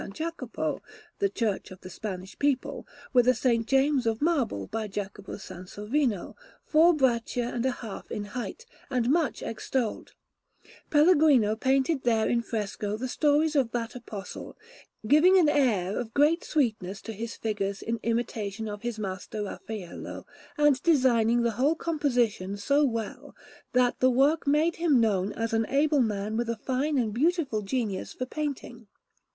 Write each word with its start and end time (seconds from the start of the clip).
Jacopo, 0.15 0.81
the 1.19 1.29
Church 1.29 1.69
of 1.69 1.81
the 1.81 1.89
Spanish 1.91 2.39
people, 2.39 2.87
with 3.13 3.27
a 3.27 3.37
S. 3.37 3.65
James 3.65 4.07
of 4.07 4.19
marble 4.19 4.65
by 4.65 4.87
Jacopo 4.87 5.37
Sansovino, 5.37 6.35
four 6.65 6.95
braccia 6.95 7.43
and 7.53 7.67
a 7.67 7.71
half 7.71 8.09
in 8.09 8.25
height, 8.25 8.65
and 8.89 9.11
much 9.11 9.43
extolled, 9.43 10.13
Pellegrino 10.89 11.55
painted 11.55 12.01
there 12.01 12.27
in 12.27 12.41
fresco 12.41 12.97
the 12.97 13.07
stories 13.07 13.55
of 13.55 13.69
that 13.73 13.93
Apostle, 13.93 14.57
giving 15.07 15.37
an 15.37 15.47
air 15.47 15.95
of 15.99 16.15
great 16.15 16.43
sweetness 16.43 16.99
to 17.03 17.13
his 17.13 17.35
figures 17.35 17.83
in 17.83 17.99
imitation 18.01 18.67
of 18.67 18.81
his 18.81 18.97
master 18.97 19.43
Raffaello, 19.43 20.25
and 20.57 20.81
designing 20.81 21.43
the 21.43 21.51
whole 21.61 21.75
composition 21.75 22.57
so 22.57 22.83
well, 22.85 23.35
that 23.73 23.99
the 23.99 24.09
work 24.09 24.47
made 24.47 24.77
him 24.77 24.99
known 24.99 25.31
as 25.33 25.53
an 25.53 25.67
able 25.67 26.01
man 26.01 26.37
with 26.37 26.49
a 26.49 26.57
fine 26.57 26.97
and 26.97 27.13
beautiful 27.13 27.61
genius 27.61 28.13
for 28.13 28.25
painting. 28.25 28.87